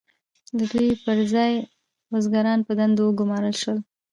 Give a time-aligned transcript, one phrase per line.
[0.57, 1.53] د دوی پر ځای
[2.11, 3.77] بزګران په دندو وګمارل شول.